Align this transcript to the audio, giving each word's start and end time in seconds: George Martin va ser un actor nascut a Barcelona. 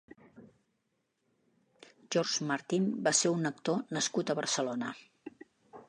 George 2.15 2.47
Martin 2.53 2.91
va 3.09 3.17
ser 3.21 3.33
un 3.37 3.51
actor 3.53 3.87
nascut 3.99 4.33
a 4.33 4.39
Barcelona. 4.45 4.95